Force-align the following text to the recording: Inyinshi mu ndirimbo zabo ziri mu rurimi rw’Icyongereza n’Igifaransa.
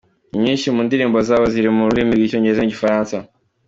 Inyinshi 0.35 0.67
mu 0.75 0.81
ndirimbo 0.87 1.17
zabo 1.27 1.45
ziri 1.53 1.69
mu 1.75 1.83
rurimi 1.89 2.11
rw’Icyongereza 2.17 2.61
n’Igifaransa. 2.61 3.15